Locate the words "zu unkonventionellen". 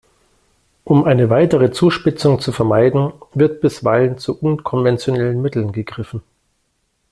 4.17-5.39